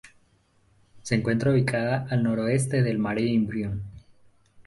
Se 1.03 1.13
encuentra 1.13 1.51
ubicada 1.51 2.07
al 2.09 2.23
noroeste 2.23 2.81
del 2.81 2.97
Mare 2.97 3.21
Imbrium. 3.21 3.81